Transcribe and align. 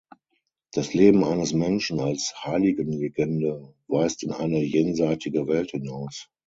Das 0.71 0.95
Leben 0.95 1.23
eines 1.23 1.53
Menschen 1.53 1.99
als 1.99 2.33
Heiligenlegende 2.43 3.75
weist 3.87 4.23
in 4.23 4.31
eine 4.31 4.57
jenseitige 4.63 5.45
Welt 5.47 5.69
hinaus. 5.69 6.27